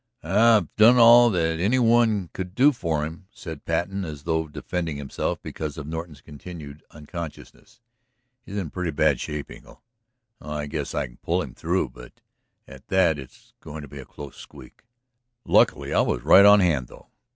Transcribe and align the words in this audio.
"I've 0.23 0.75
done 0.77 0.97
all 0.97 1.29
that 1.29 1.59
any 1.59 1.77
one 1.77 2.31
could 2.33 2.55
do 2.55 2.71
for 2.71 3.05
him," 3.05 3.27
said 3.29 3.65
Patten, 3.65 4.03
as 4.03 4.23
though 4.23 4.47
defending 4.47 4.97
himself 4.97 5.39
because 5.43 5.77
of 5.77 5.85
Norton's 5.85 6.21
continued 6.21 6.83
unconsciousness. 6.89 7.81
"He's 8.43 8.57
in 8.57 8.71
pretty 8.71 8.89
bad 8.89 9.19
shape, 9.19 9.51
Engle. 9.51 9.83
Oh, 10.41 10.51
I 10.53 10.65
guess 10.65 10.95
I 10.95 11.05
can 11.05 11.17
pull 11.17 11.43
him 11.43 11.53
through, 11.53 11.89
but 11.89 12.13
at 12.67 12.87
that 12.87 13.19
it's 13.19 13.53
going 13.59 13.83
to 13.83 13.87
be 13.87 13.99
a 13.99 14.05
close 14.05 14.37
squeak. 14.37 14.85
Lucky 15.45 15.93
I 15.93 16.01
was 16.01 16.23
right 16.23 16.45
on 16.47 16.61
hand, 16.61 16.87
though." 16.87 17.09